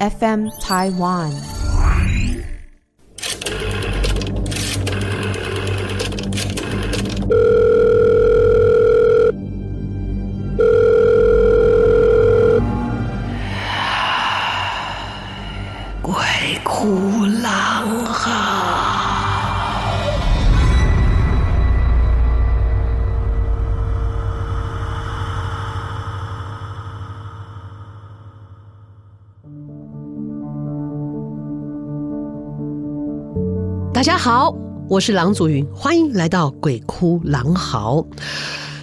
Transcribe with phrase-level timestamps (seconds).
[0.00, 1.63] FM Taiwan。
[34.24, 34.56] 好，
[34.88, 38.02] 我是郎祖筠，欢迎来到鬼哭狼嚎。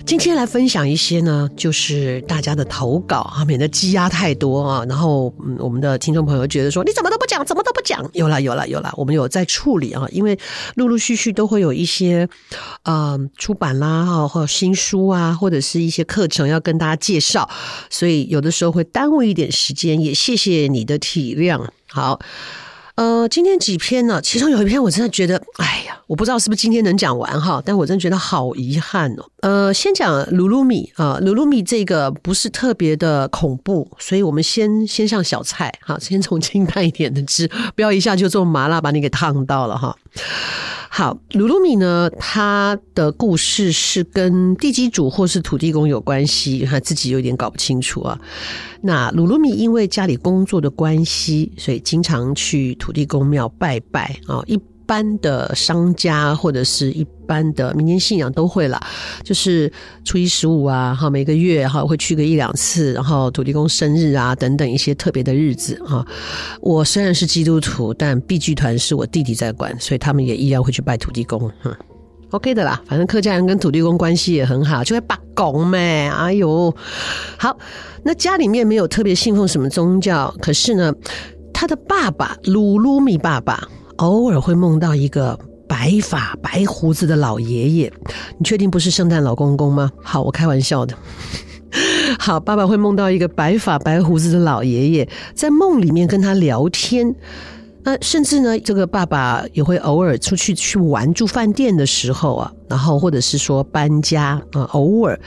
[0.06, 4.86] 今天来分享一些呢，就是大家的投稿啊，免得积压太多啊。
[4.88, 8.08] 然后，嗯，我们的听众朋友觉得说，你怎么都不讲，怎么都不讲？
[8.14, 10.38] 有了，有了，有了，我们有在处理啊，因为
[10.76, 12.30] 陆陆续续都会有一些，
[12.84, 17.50] 呃，出版啦，哈，或新书啊，或者是一些课程要跟大家介绍，
[17.90, 21.68] 所以有的时候会耽误一点时间，也谢谢你的体谅。
[21.88, 22.20] 好。
[23.02, 24.22] 呃，今天几篇呢？
[24.22, 29.26] 其中有一篇我真的觉得，哎呀，我不知道是不是今天能讲完哈，但我真的觉得好遗憾哦。
[29.42, 39.98] 呃，先讲噜噜米啊，噜噜米这个不是特别的恐怖，所以我们先先上小菜哈，先从清淡一点的吃，不要一下就做麻辣把你给烫到了哈。
[40.94, 48.20] 好，鲁鲁米呢，他的故事是跟地基主或是土地公有关系，他自己有点搞不清楚啊。
[48.82, 54.44] 那鲁鲁米因为家里工作的关系，所以经常去土地公庙拜拜啊。
[54.48, 54.60] 一
[54.92, 58.78] 般的商家或者是一般的民间信仰都会啦，
[59.24, 59.72] 就是
[60.04, 66.06] 初一十五啊，哈，每个月哈会去个一两次，然后土地公生日啊等等一些特别的日子啊。
[66.60, 71.50] 我虽然是基督徒，但 B 剧团是我弟弟在管，所以他们也依然会去拜土地公。
[71.64, 71.74] 嗯
[72.32, 75.80] ，OK 的啦，反正客家人跟土地公关系也很好，就会拜公咩。
[76.10, 76.76] 哎呦，
[77.38, 77.58] 好。
[78.04, 80.94] 那家里面没有特别信奉什么宗教，可是呢，
[81.54, 83.70] 他的爸爸鲁鲁米爸爸
[84.02, 87.94] 偶尔会梦到一个白发白胡子的老爷爷。
[88.40, 89.92] 你确定不是圣诞老公公吗？
[90.02, 90.98] 好，我开玩笑的。
[92.18, 97.16] 好，爸爸会梦到一个白发白胡子的老爷爷，在梦里面跟他聊天。
[97.84, 105.20] 那甚至呢，这个爸爸也会偶尔出去去玩住饭店的时候啊，然后或者是说搬家啊，偶尔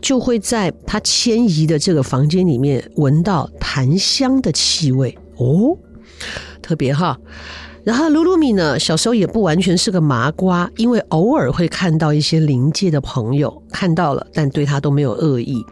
[0.00, 5.76] 就会在他迁移的这个房间里面闻到檀香的气味哦，
[6.62, 7.18] 特别哈。
[7.84, 15.64] 然后露露米呢，小时候也不完全是个麻瓜，因为偶尔会看到一些灵界的朋友看到了，但对他都没有恶意。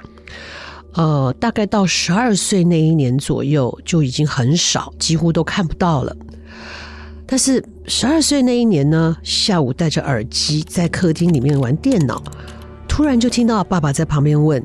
[0.94, 6.16] 呃，大概到十二岁那一年左右就已经很少，几乎都看不到了。
[7.26, 12.20] 但是十二岁那一年呢，下午戴着耳机在客厅里面玩电脑，
[12.88, 14.60] 突然就听到爸爸在旁边问：“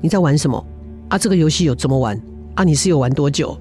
[0.00, 0.64] 你在玩什么？
[1.08, 2.16] 啊，这个游戏有怎么玩？
[2.54, 3.58] 啊，你是有玩多久？”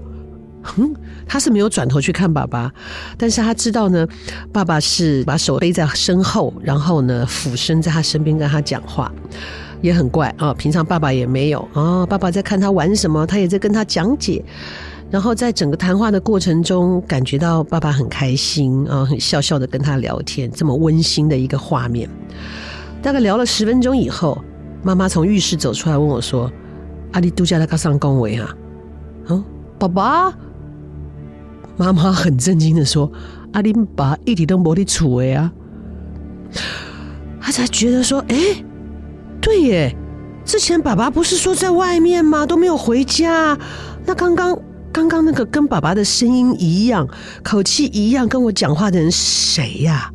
[0.61, 0.93] 哼，
[1.27, 2.71] 他是没有转头去看爸爸，
[3.17, 4.07] 但是他知道呢，
[4.51, 9.11] 爸爸是把手背在身后，然后呢俯身在他身边跟他讲话，
[9.81, 10.53] 也很怪啊。
[10.53, 14.43] 平常爸爸也没有啊，爸爸在看他玩什么，他也在跟他讲解。
[15.09, 22.09] 然后在整个谈话的过程中，感觉到爸爸很开心啊，很笑笑的跟他聊天，这么温馨的一个画面。
[23.01, 24.43] 大概聊了十分钟以后，
[24.83, 26.51] 妈妈从浴室走出来问我说
[27.13, 28.53] ：“阿里度假的刚上工维啊？”
[29.29, 29.41] 嗯，
[29.79, 30.33] 爸爸。
[31.77, 33.09] 妈妈很震惊的说
[33.53, 35.51] ：“阿林爸一点都没得处为啊。”
[37.39, 38.35] 他才觉得说：“哎，
[39.39, 39.95] 对耶，
[40.43, 42.45] 之前爸爸不是说在外面吗？
[42.45, 43.57] 都没有回家。
[44.05, 44.57] 那刚刚……”
[44.89, 47.07] 刚刚那个跟爸爸的声音一样，
[47.43, 50.11] 口气一样，跟我讲话的人是谁呀？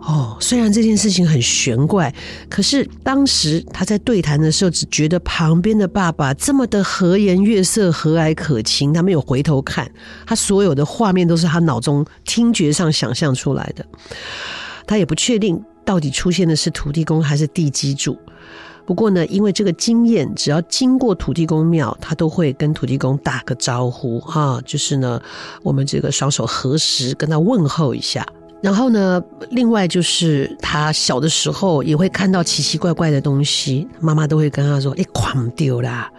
[0.00, 2.12] 哦，虽然这件事情很玄怪，
[2.48, 9.88] 可是当时他在对谈的时候，只觉得旁边的爸爸这么的和颜悦色、和蔼可亲，他没有回头看，
[10.26, 13.84] 他所有的画面都是他脑中听觉上想象出来的，
[14.86, 18.18] 他也不确定到底出现的是土地公还是地基主。
[18.86, 25.20] 不过呢，因为这个经验，只要经过土地公庙，他都会跟土地公打个招呼哈，就是呢，
[25.62, 28.26] 我们这个双手合十跟他问候一下。
[28.62, 36.10] 然后呢，另外就是他小的时候也会看到奇奇怪怪的东西，妈妈都会跟他说：“哎，狂丢啦！”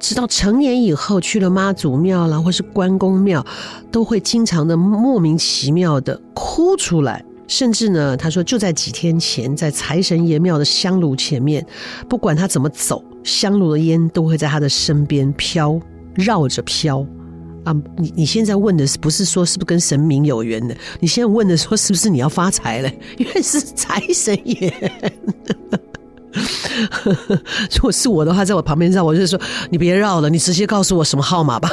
[0.00, 3.44] 直到成年以后去了妈祖庙啦，或是关公庙，
[3.90, 7.24] 都会经常的莫名其妙的哭出来。
[7.46, 11.64] 甚至呢，他说就在几天前，在财神爷庙的香炉前面，
[12.08, 15.78] 不管他怎么走，香炉的烟都会在他的身边飘，
[16.14, 17.06] 绕着飘。
[17.64, 20.76] 啊，你你现在问的是不是说是不是跟神明有缘的？
[21.00, 22.90] 你现在问的说是不是你要发财了？
[23.16, 24.72] 因为是财神爷。
[27.72, 29.40] 如果是我的话，在我旁边绕，我就说
[29.70, 31.70] 你别绕了，你直接告诉我什么号码吧。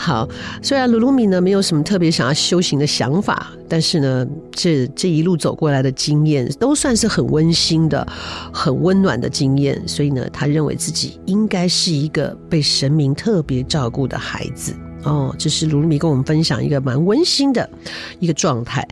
[0.00, 0.28] 好，
[0.62, 8.06] 虽然鲁鲁米呢没有什么特别想要修行的想法，但是呢，这这一路走过来的经验都算是很温馨的、
[8.52, 14.72] 很温暖的经验，所以呢，他认为自己应该是一个被神明特别照顾的孩子。
[15.02, 17.68] 哦，这是鲁鲁米跟我们分享一个蛮温馨的
[18.20, 18.86] 一个状态，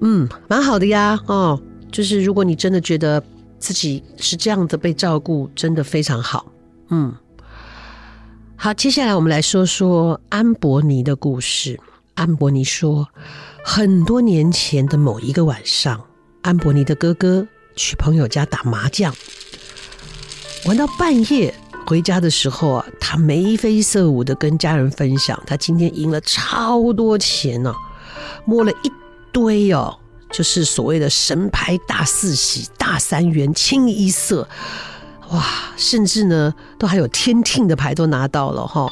[0.00, 1.20] 嗯，蛮好的呀。
[1.26, 1.60] 哦，
[1.92, 3.22] 就是如果你真的觉得
[3.58, 6.50] 自己是这样的被照顾，真的非常好。
[6.88, 7.14] 嗯。
[8.62, 11.80] 好，接下来我们来说说安伯尼的故事。
[12.14, 13.08] 安伯尼说，
[13.64, 15.98] 很多年前的某一个晚上，
[16.42, 19.14] 安伯尼的哥哥去朋友家打麻将，
[20.66, 21.54] 玩到半夜
[21.86, 27.76] 回家的时候啊，他眉飞色舞的跟家人分享，他今天赢了超多钱呢、啊，
[28.44, 28.92] 摸了一
[29.32, 29.98] 堆哦，
[30.30, 34.46] 就是所谓的神牌大四喜、大三元、清一色。
[35.30, 35.44] 哇，
[35.76, 38.90] 甚至呢，都还有天听的牌都拿到了哈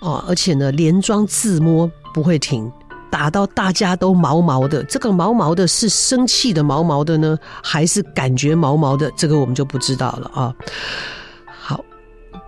[0.00, 2.70] 哦，而且呢，连庄自摸不会停，
[3.10, 4.84] 打到大家都毛毛的。
[4.84, 9.10] 这个毛毛的是生气的毛毛的呢，还是感觉毛毛的？
[9.16, 10.54] 这个我们就不知道了啊。
[11.60, 11.84] 好，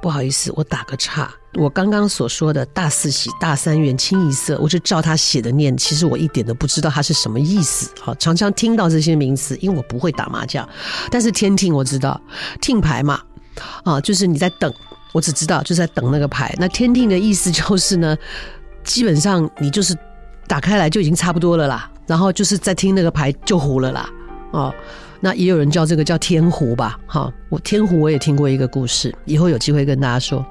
[0.00, 1.28] 不好意思，我打个岔。
[1.54, 5.76] 我刚刚所说的大四喜、大三元、清一色，我就照他写的念。
[5.76, 7.90] 其实我一点都不知道他是什么意思。
[8.00, 10.66] 好，常常听到这些名词，因为我不会打麻将，
[11.10, 12.18] 但是天听我知道，
[12.60, 13.20] 听牌嘛。
[13.84, 14.72] 啊，就是你在等，
[15.12, 16.54] 我只知道就是在等那个牌。
[16.58, 18.16] 那天听的意思就是呢，
[18.84, 19.96] 基本上你就是
[20.46, 24.08] 打开来就已经差不多了啦，然后就是在听那个牌就糊了啦。
[24.50, 24.74] 哦，
[25.20, 26.98] 那也有人叫这个叫天胡吧？
[27.06, 30.44] 哈，我天胡我也听过一个故事，以后有机会跟大家说。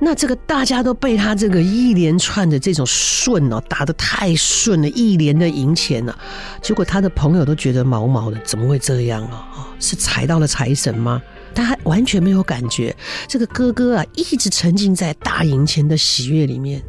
[0.00, 6.18] 那这个大家都被他这个一连串的这种顺哦打得太顺了，一连的赢钱了，
[6.60, 9.48] 结果他的朋友都觉得毛毛的，怎么会这样啊？
[9.56, 11.22] 哦，是踩到了财神吗？
[11.54, 12.94] 他还完全没有感觉，
[13.28, 16.82] 这个哥哥啊，一直沉浸在大赢钱的喜悦里面。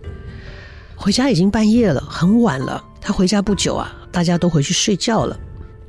[0.95, 2.83] 回家已经半夜了，很晚了。
[2.99, 5.39] 他回家不久啊，大家都回去睡觉了。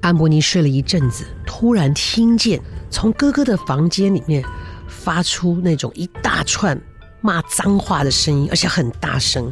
[0.02, 4.44] 安伯尼睡了一阵子，突然听见从哥哥的房间里面
[4.86, 6.78] 发出那种一大串
[7.20, 9.50] 骂脏话的声音，而且很大声。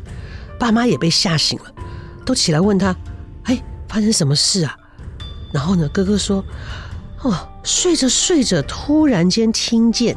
[0.58, 1.72] 爸妈也被吓醒了，
[2.24, 2.94] 都起来问他
[3.44, 4.76] ：“哎，发生什么事啊？”
[5.52, 6.44] 然后呢，哥哥说。
[7.24, 10.14] 哦，睡着睡着，突然间听见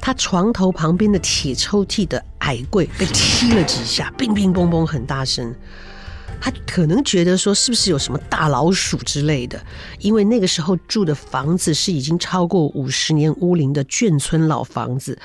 [0.00, 5.54] 他床头旁边的铁抽屉的矮柜被踢了几下，乒乒乓乓很大声。
[6.40, 9.62] 他可能觉得说，是不是有什么大老鼠之类的？
[10.00, 15.16] 因为那个时候住的房子是已经超过五十年屋龄的眷村老房子。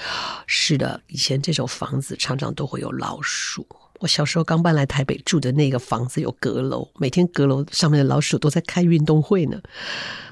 [0.46, 3.66] 是的，以前这种房子常常都会有老鼠。
[4.00, 9.60] 我小时候刚搬来台北住的那个房子有阁楼，每天阁楼上面的老鼠都在开运动会呢。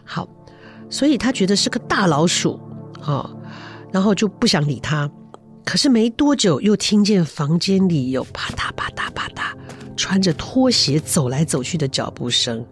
[0.04, 0.28] 好。
[0.90, 2.60] 所以他觉得是个大老鼠，
[3.02, 3.30] 啊，
[3.92, 5.10] 然后就不想理他。
[5.66, 9.56] 可是没多久，又听见房间里有啪嗒啪嗒啪嗒，
[9.98, 12.66] 穿着拖鞋走来走去的脚步声。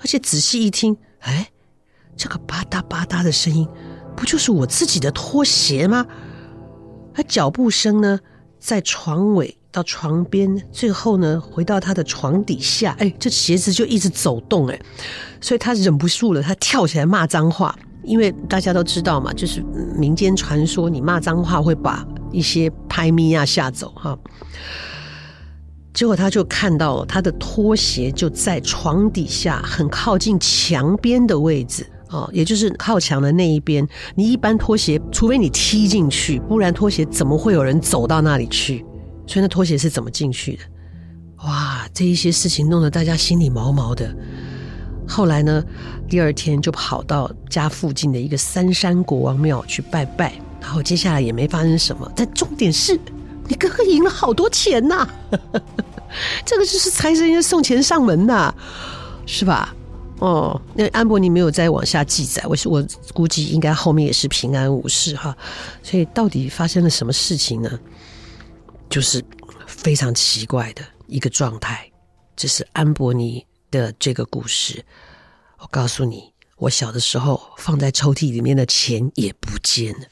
[0.00, 1.50] 而且仔细一听，哎，
[2.16, 3.68] 这个啪嗒啪嗒的声音，
[4.16, 6.06] 不就是我自己的拖鞋吗？
[7.14, 8.18] 而脚步声呢，
[8.58, 9.58] 在床尾。
[9.76, 14.80] 到床边，最后呢，回到他的床底下，哎，这鞋子就一直走动，哎，
[15.38, 19.62] 所以他忍不住了，他跳起来骂脏话，因为大家都知道嘛，就是
[19.94, 22.02] 民间传说，你骂脏话会把
[22.32, 24.18] 一些拍咪呀吓走哈。
[25.92, 33.86] 结果他就看到他的拖鞋就在床底下，很靠近墙边的位置哦，也就是靠墙的那一边。
[34.14, 38.85] 你一般拖鞋，除非你踢进去，不然拖鞋怎么会有人走到那里去？
[39.26, 40.62] 所以那拖鞋是怎么进去的？
[41.44, 44.14] 哇，这一些事情弄得大家心里毛毛的。
[45.06, 45.62] 后来呢，
[46.08, 52.10] 第二天就跑到家附近的一个三山国王庙去拜拜，然后接下来也没发生什么。
[52.16, 52.98] 但重点是，
[53.46, 55.06] 你哥哥赢了好多钱呐、
[56.44, 58.52] 这个就是财神爷送钱上门呐，
[59.26, 59.74] 是吧？
[60.18, 65.36] 哦，那安伯尼没有再往下记载，我我估计应该后面也是平安无事哈。
[65.82, 67.70] 所以到底发生了什么事情呢？
[68.88, 69.22] 就是
[69.66, 71.90] 非常奇怪的一个状态，
[72.34, 74.84] 这是安伯尼的这个故事。
[75.58, 80.06] 我告诉你，我小的时候放在抽屉里面的钱也不见了，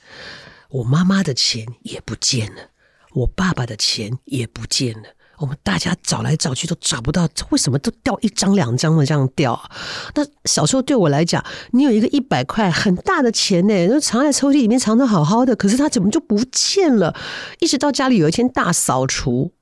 [0.70, 2.70] 我妈妈的钱也不见了，
[3.12, 5.08] 我爸爸的钱也不见了。
[5.38, 9.70] 我们大家找来找去都找不到，为什么都掉一张两张的这样掉啊？
[10.14, 17.14] 那小时候对我来讲，你有一个一百块很大的钱呢，都藏在抽屉里面藏得好好的，可是它怎么就不见了？
[17.60, 19.52] 一直到家里有一天大扫除，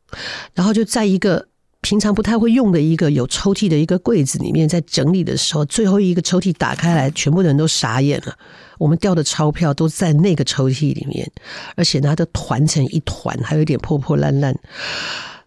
[0.54, 1.48] 然后就在一个
[1.80, 8.36] 平常不太会用的一个有抽屉的一个柜子里面，在整理的时候，最后一个抽屉打开来，全部的人都傻眼了。
[8.78, 11.30] 我们掉的钞票都在那个抽屉里面，
[11.76, 14.54] 而且它的团成一团，还有一点破破烂烂。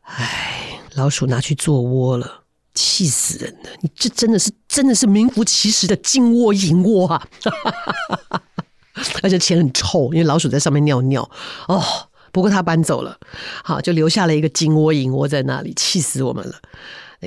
[0.05, 2.43] 唉，老鼠拿去做窝了，
[2.73, 3.69] 气死人了！
[3.81, 7.27] 你这真的是真的是名副其实的金窝银窝啊！
[9.23, 11.29] 而且钱很臭，因为老鼠在上面尿尿
[11.67, 11.83] 哦。
[12.31, 13.17] 不过他搬走了，
[13.63, 16.55] 好，就留下了一个金窝银窝在那里，气死我们了。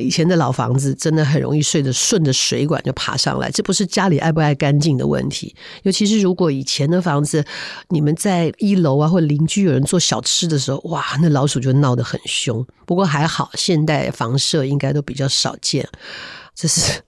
[0.01, 5.55] 以前的老房子真的很容易睡着顺着水管就爬上来，这不是家里爱不爱干净的问题。
[5.83, 7.45] 尤其是如果以前的房子，
[7.89, 12.67] 你们在一楼啊，或邻居有人做小吃的时候，哇，那老鼠就闹得很凶。
[12.87, 15.89] 不过还好，现代房舍应该都比较少见。
[16.55, 17.03] 这是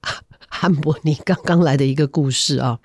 [0.48, 2.78] 汉伯尼刚刚来的一个故事啊。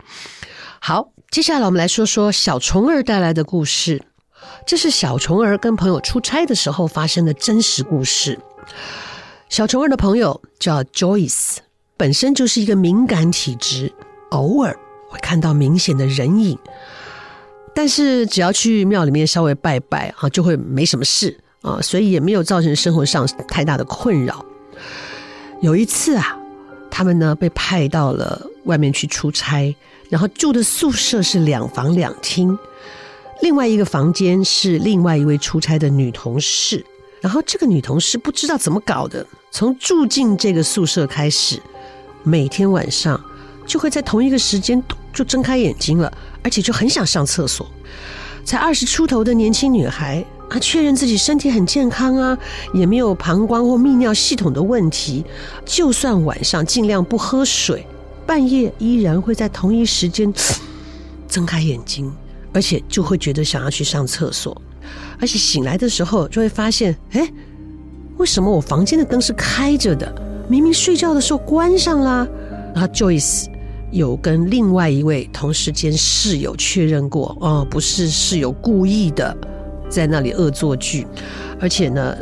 [0.80, 4.02] 好，接下来我们来说说小虫儿带来的故事。
[4.66, 8.40] 这是小虫儿跟朋友出差的时候发生的真实故事。
[9.50, 11.58] 小虫儿的朋友叫 Joyce，
[11.98, 13.92] 本身就是一个敏感体质，
[14.30, 14.78] 偶尔
[15.10, 16.56] 会看到明显的人影，
[17.74, 24.46] 但是只要去庙里面稍微拜拜啊，就会没什么事啊，所以也没有造成生活上太大的困扰。
[25.62, 26.38] 有一次啊，
[26.92, 29.76] 他们呢被派到了外面去出差，
[30.10, 32.56] 然后住的宿舍是两房两厅。
[33.42, 36.86] 另外一个房间是另外一位出差的女同事，
[37.20, 41.62] 然后这个女同事不知道怎么搞的，从住进这个宿舍开始，
[42.24, 43.20] 每天晚上
[43.66, 44.82] 就会在同一个时间
[45.14, 46.12] 就睁开眼睛了，
[46.44, 47.68] 而且就很想上厕所。
[48.46, 52.38] 才二十出头的年轻女孩啊，确认自己身体很健康啊，
[52.74, 55.26] 也没有膀胱或泌尿系统的问题，
[55.66, 57.86] 就算晚上尽量不喝水，
[58.26, 60.34] 半夜依然会在同一时间
[61.28, 62.12] 睁开眼睛。
[62.52, 64.60] 而且就会觉得想要去上厕所，
[65.20, 67.32] 而且醒来的时候就会发现，哎，
[68.20, 70.14] 为什么我房间的灯是开着的？
[70.50, 72.28] 明明睡觉的时候关上啦。
[72.76, 73.46] 然后 Joyce
[73.92, 79.36] 有跟另外一位同事兼室友确认过，哦，不是室友故意的
[79.90, 81.08] 在那里恶作剧，
[81.62, 82.16] 而且呢，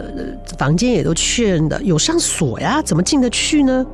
[0.58, 3.86] 房间也都确认的有上锁呀，怎么进得去呢？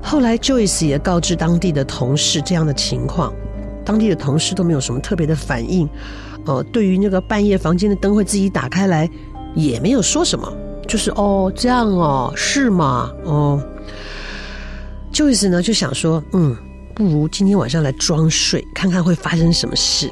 [0.00, 3.32] 后来 Joyce 也告知当地的同事这样的情况。
[3.84, 5.88] 当地的同事都没有什么特别的反应，
[6.46, 9.10] 呃，对于那个半夜房间的灯会自己打开来，
[9.54, 10.50] 也没有说什么，
[10.90, 13.12] 就是哦这样哦是吗？
[13.24, 13.62] 哦
[15.12, 16.56] 就意思呢就想说，嗯，
[16.96, 20.10] 不如今天晚上来装睡，看看会发生什么事。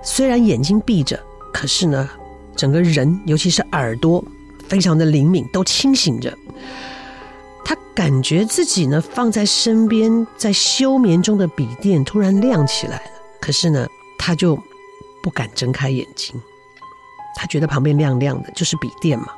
[0.00, 1.18] 虽然眼睛闭着，
[1.52, 2.08] 可是呢，
[2.54, 4.24] 整个人尤其是耳朵
[4.68, 6.32] 非常的灵敏，都清醒着。
[7.64, 14.56] 他感觉自己呢放在身边，在休眠中的笔电突然亮起来了，可是呢，他就
[15.20, 16.40] 不敢睁开眼睛。
[17.36, 19.28] 他觉得旁边亮亮的，就是笔电嘛，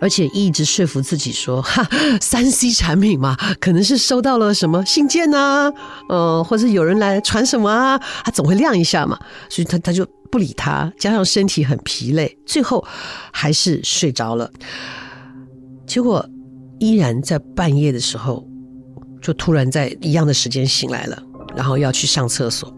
[0.00, 1.86] 而且一直说服自己说：“哈，
[2.20, 5.72] 三 C 产品嘛，可能是收到了什么信件啊，
[6.08, 9.18] 呃，或者有人来传什么啊，他总会亮一下嘛。”
[9.48, 12.84] 所以他他就不理他，加上身体很疲累，最后
[13.32, 14.50] 还是睡着了。
[15.86, 16.28] 结果。
[16.80, 18.46] 依然在半夜的时候，
[19.22, 21.22] 就突然在一样的时间醒来了，
[21.56, 22.70] 然后要去上厕所。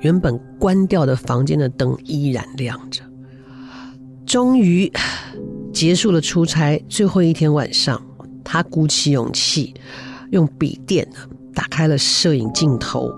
[0.00, 3.00] 原本关掉的房间的灯依然亮着。
[4.26, 4.92] 终于
[5.72, 8.00] 结束了出差最后一天晚上，
[8.42, 9.74] 他鼓起勇气，
[10.30, 11.06] 用笔电
[11.54, 13.12] 打开了摄影镜头，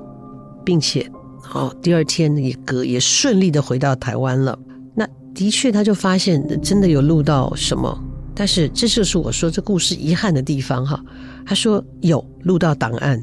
[0.64, 1.11] 并且
[1.52, 4.59] 哦，第二天也隔也顺利的回到台湾了。
[4.95, 7.99] 那的确，他就发现真的有录到什么。
[8.35, 10.99] 但是这就是我说这故事遗憾的地方哈。
[11.45, 13.23] 他说有录到档案，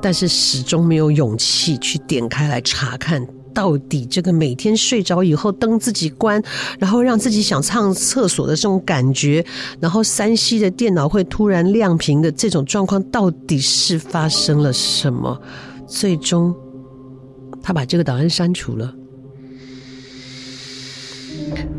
[0.00, 6.42] 但是始终没有勇气去点开来查看，到底这个每天睡着以后灯自己关，
[6.78, 9.42] 然后让自己想上厕所的这种感觉，
[9.80, 15.40] 然后 3C 的电脑会突然亮屏的这种状况，到底是发生了什么？
[15.88, 16.54] 最终
[17.62, 18.92] 他把这个档案删除了。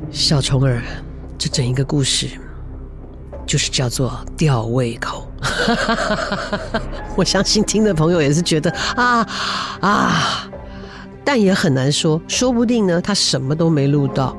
[0.09, 0.81] 小虫儿，
[1.37, 2.27] 这整一个故事。
[3.45, 5.25] 就是叫做吊胃口，
[7.15, 9.25] 我相信听的朋友也是觉得啊
[9.79, 10.51] 啊，
[11.27, 14.33] 但也很难说，说不定呢，他什么都没录到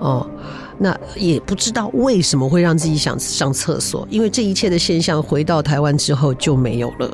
[0.00, 0.30] 哦，
[0.76, 7.10] 那也不知道为什么会让自己想上厕所，因为这一切的现象回到台湾之后就没有了，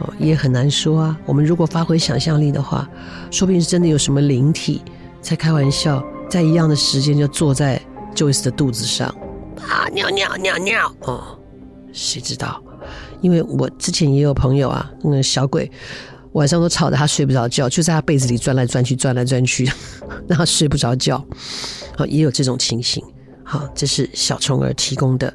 [0.00, 1.18] 哦，也很难说啊。
[1.24, 2.86] 我们如果发挥想象力的话，
[3.30, 4.82] 说不定是真的有什么灵体
[5.22, 7.80] 在开玩笑，在一样的时间就坐在
[8.14, 9.08] Joyce 的肚子上。
[9.66, 11.38] 啊，尿尿尿尿哦，
[11.90, 12.62] 谁知道？
[13.22, 15.72] 因为我之前也有朋友啊，那个小鬼
[16.32, 19.64] 晚上都吵得他睡不着觉，就在他被子里转来转去，转来转去，
[20.28, 21.24] 让他睡不着觉。
[21.98, 23.02] 哦，也有这种情形
[23.42, 25.34] 好，这是小虫儿提供的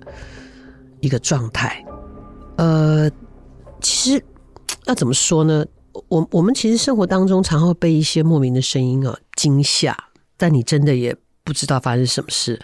[0.99, 1.83] 一个状态。
[2.57, 3.09] 呃，
[3.81, 4.23] 其实
[4.85, 5.65] 要怎么说呢？
[6.07, 9.97] 我我们其实生活当中常会被一些莫名的声音啊惊吓，
[10.37, 12.61] 但你真的也不知道发生什么事。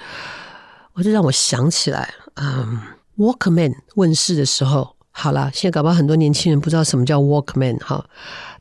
[0.94, 2.80] 我就让我想起来，嗯
[3.18, 8.06] ，Walkman 问世的时候，好了，现在搞不好很多年轻人不知道什么叫 Walkman 哈，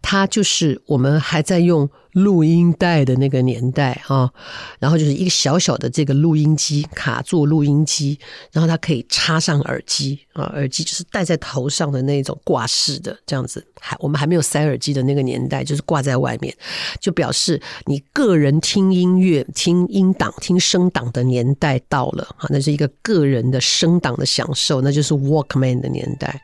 [0.09, 1.91] 它就是我们还在用。
[2.17, 4.33] 录音带的那个年代啊，
[4.79, 8.19] 然后就是一个小小的这个录音机，卡座录音机，
[8.51, 16.57] 然后它可以插上耳机啊，耳机就是戴在头上的那种挂式的这样子，还我们还没有塞耳机的那个年代，就是挂在外面，
[16.99, 26.41] 就表示你个人听音乐、听音档、听声档的年代到了啊，那是一个个人的声档的享受，那就是 Walkman 的年代。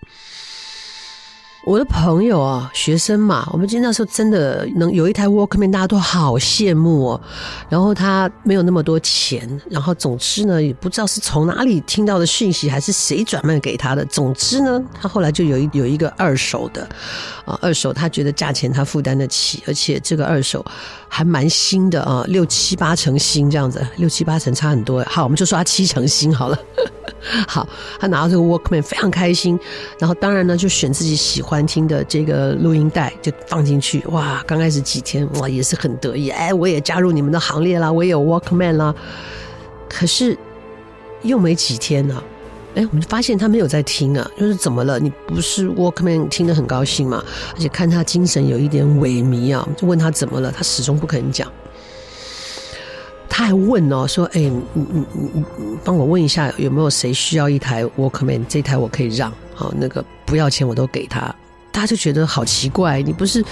[1.64, 7.20] 我的朋友啊，学生嘛，我们记得那时候真的能有一台 Walkman，大家都好羡慕哦。
[7.68, 14.04] 然后他没有那么多钱，然后总之呢，也不知道是从哪里听到的讯息，还是谁转卖给他的。
[14.06, 16.82] 总之呢，他后来就有一有一个二手的
[17.44, 20.64] 啊，二手他觉得价钱他负担得起，而且这个二手
[21.08, 25.04] 还蛮新的啊，六七八成新这样子，六七八成差很多。
[25.08, 26.58] 好，我们就说他七成新好了。
[27.46, 27.66] 好，
[28.00, 29.56] 他拿到这个 Walkman 非常开心，
[29.96, 34.02] 然后当然呢，就选自己喜欢欢听的这个录音带就放进去。
[34.06, 38.94] 哇，刚开始几天哇也是很得意，哎，我也加入你们的行列啦，我也有 Walkman 啦。
[39.86, 40.34] 可是
[41.20, 42.24] 又没几天呢，
[42.74, 44.98] 哎，我们就发现他没有在听啊，就是怎么了？
[44.98, 47.22] 你不是 Walkman 听得很高兴吗？
[47.54, 51.46] 而且看他精神有一点萎靡啊，就问他怎么了，他始终不肯讲。
[53.28, 58.44] 他还问哦，说：“哎，你你你你帮我问一下，有没有谁需要一台 Walkman？
[58.46, 61.34] 这台我可以让，好，那个不要钱我都给他。”
[61.72, 63.42] 大家就觉得好奇怪，你不是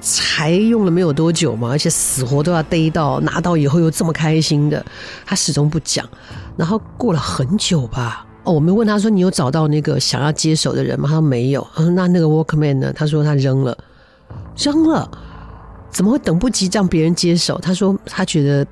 [0.00, 1.68] 才用了没有多久吗？
[1.70, 4.84] 而且死活都要逮到，拿到以后又这么开心的，
[5.26, 6.08] 他始终不讲。
[6.56, 13.76] 然后过了很久吧，哦，我们问他说：“你有找到那个想要接手的人吗？”他说：“没有。”他说：“那那个 Walkman 呢？”他说：“他扔了，
[14.56, 15.10] 扔了，
[15.90, 18.66] 怎么会等不及让别人接手？”他说：“他觉得。”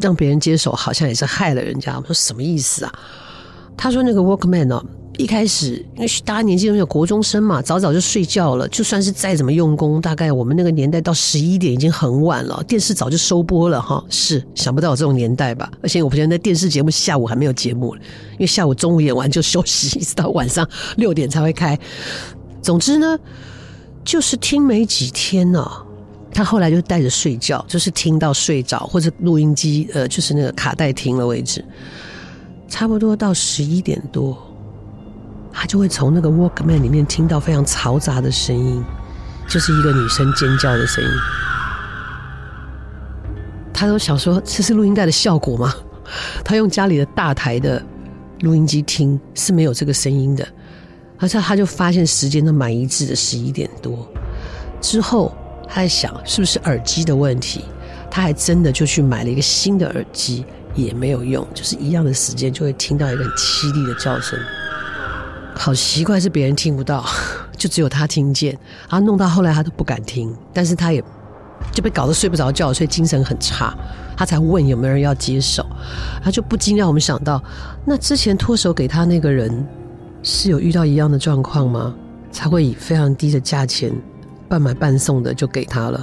[0.00, 1.96] 让别人接手，好像也是害了人家。
[1.96, 2.92] 我说什么意思啊？
[3.76, 4.84] 他说那个 Walkman 哦，
[5.16, 8.68] 一开始因为大家年纪都有国中生嘛，早早就睡觉了。
[8.68, 14.04] 就算是再怎么用功，大概我们那个年代到十一点已经很晚了，电视早就收播了哈。
[14.10, 15.70] 是想不到有这种年代吧？
[15.82, 17.94] 而且我发现那电视节目下午还没有节目，
[18.32, 21.78] 因为下午中午演完就休息，一直到晚上六点才会开。
[22.60, 23.18] 总之呢，
[24.04, 25.70] 就是听没几天呢、
[26.32, 31.64] 他后来就带着睡觉，就是听到睡着，或者录音机呃，就是那个卡带停了为止。
[32.68, 34.36] 差不多到十一点多，
[35.74, 38.80] 就会从那个 Walkman 里面听到非常嘈杂的声音，
[39.48, 41.10] 就是一个女生尖叫的声音。
[43.72, 45.74] 他都想说，这是录音带的效果吗？
[46.44, 47.82] 他用家里的大台的
[48.42, 50.46] 录音机听是没有这个声音的，
[51.18, 54.08] 而且他就发现时间都蛮一致的，十一点多
[54.80, 55.36] 之后。
[55.66, 57.64] 他在想是不是耳机的问题，
[58.08, 60.44] 他还真的就去买了一个新的耳机，
[60.76, 64.38] 也没有用，就是一样的时间就会听到一个很凄厉的叫声。
[65.54, 67.04] 好奇怪，是别人听不到，
[67.56, 68.52] 就只有他听见。
[68.88, 71.02] 然后弄到后来他都不敢听，但是他也
[71.72, 73.74] 就被搞得睡不着觉，所以精神很差。
[74.16, 75.64] 他才问有没有人要接手，
[76.22, 77.42] 他就不禁让我们想到，
[77.84, 79.66] 那之前脱手给他那个人
[80.22, 81.94] 是有遇到一样的状况吗？
[82.30, 83.92] 才会以非常低的价钱。
[84.46, 85.98] 半买半送的就给他了，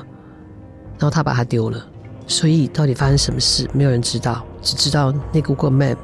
[0.97, 1.85] 然后他把它丢了，
[2.25, 5.95] 所以到底发生什么事，没有人知道，只知道那个 Google Map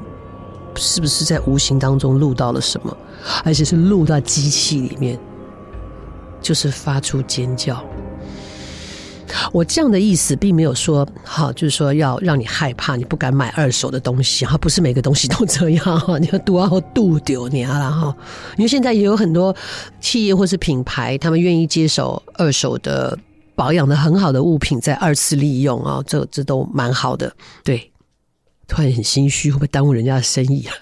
[0.76, 2.96] 是不是在无形当中录到了什么，
[3.44, 5.18] 而且是录到机器里面，
[6.40, 7.82] 就是发出尖叫。
[9.52, 18.16] 我这样的意思并没有说，哈，就是说要让你害怕，你不敢买二手的东西，哈，不是每个东西都这样，哈， 你要多要度丢你啊，哈，
[18.56, 19.54] 因为现在也有很多
[20.00, 23.16] 企业或是品牌，他们愿意接手二手的
[23.54, 27.30] 保养的很好的物品，再二次利用啊，这这都蛮好的。
[27.62, 27.90] 对，
[28.68, 30.68] 突然很心虚，会不会耽误人家的生意？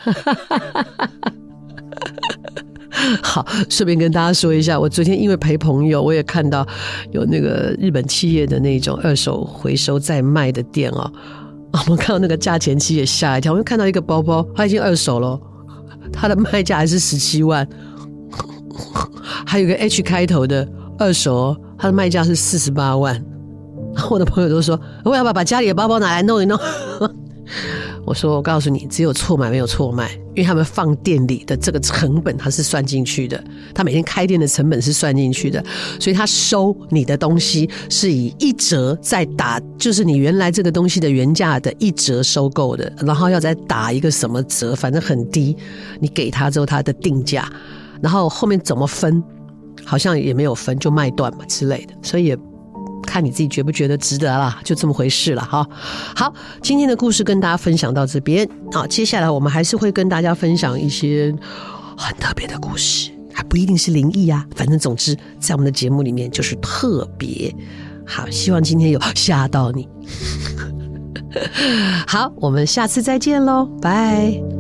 [3.23, 6.67] 好，顺便跟大家说一下，我昨天因为陪朋友，我也看到
[7.13, 11.11] 有那个日本企业的那种二手回收再卖的店哦。
[11.73, 13.53] 我们看到那个价钱，其实也吓一跳。
[13.53, 15.41] 我们看到一个包包，它已经二手了，
[16.13, 17.69] 它的卖价还是十七万。
[19.47, 20.69] 还有个 H 开头的
[20.99, 23.25] 二手，它的卖价是四十八万。
[24.11, 26.59] 我的朋友都说，我要不要把家里的包包拿来弄一弄？
[28.05, 33.43] 我说，我告诉你，只有错买没有错卖，因为他们放店里的这个成本，它是算进去的，
[33.75, 35.65] 他每天开店的成本是算进去的，
[36.01, 45.57] 所以他收你的东西是以一折再打，就是你原来这个东西的原价的一折收购的，然后要再打一个什么折，反正很低，
[46.01, 47.51] 你给他之后他的定价，
[48.01, 49.23] 然后后面怎么分，
[49.85, 52.39] 好像也没有分，就卖断嘛之类的，所以也。
[53.17, 55.67] 看你自己觉不觉得值得啦，就这么回事了哈。
[56.15, 61.35] 好，今天的故事跟大家分享到这边啊，接下来我们还是会跟大家分享一些
[61.97, 67.51] 很特别的故事，还不一定是灵异啊，反正总之在我们的节目里面就是特别
[68.07, 68.29] 好。
[68.29, 69.89] 希望今天有吓到你。
[72.07, 74.56] 好，我们下次再见喽，拜。